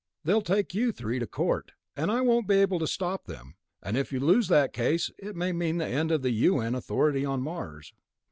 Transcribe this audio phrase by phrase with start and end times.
[0.23, 3.53] They'll take you three to court, and I won't be able to stop them.
[3.83, 6.73] And if you lose that case, it may mean the end of U.N.
[6.73, 7.93] authority on Mars."